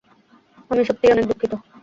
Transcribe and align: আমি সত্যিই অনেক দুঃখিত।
আমি 0.71 0.81
সত্যিই 0.87 1.13
অনেক 1.13 1.25
দুঃখিত। 1.29 1.53